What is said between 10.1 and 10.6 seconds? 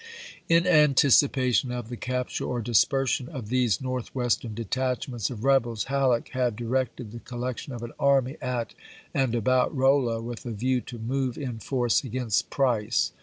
with a